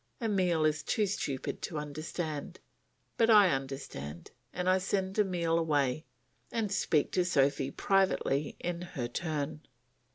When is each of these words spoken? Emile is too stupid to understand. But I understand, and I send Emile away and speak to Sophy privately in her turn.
Emile 0.19 0.65
is 0.65 0.81
too 0.81 1.05
stupid 1.05 1.61
to 1.61 1.77
understand. 1.77 2.59
But 3.17 3.29
I 3.29 3.51
understand, 3.51 4.31
and 4.51 4.67
I 4.67 4.79
send 4.79 5.19
Emile 5.19 5.59
away 5.59 6.07
and 6.51 6.71
speak 6.71 7.11
to 7.11 7.23
Sophy 7.23 7.69
privately 7.69 8.57
in 8.59 8.81
her 8.81 9.07
turn. 9.07 9.61